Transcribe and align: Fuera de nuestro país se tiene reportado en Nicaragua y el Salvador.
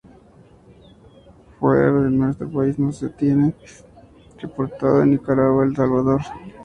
Fuera 1.59 1.93
de 2.01 2.09
nuestro 2.09 2.49
país 2.49 2.75
se 2.93 3.07
tiene 3.09 3.53
reportado 4.39 5.03
en 5.03 5.11
Nicaragua 5.11 5.63
y 5.65 5.69
el 5.69 5.75
Salvador. 5.75 6.21